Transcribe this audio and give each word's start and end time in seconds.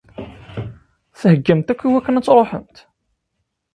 Theggamt 1.19 1.71
akk 1.71 1.81
i 1.85 1.87
wakken 1.91 2.19
ad 2.19 2.25
tṛuḥemt? 2.25 2.77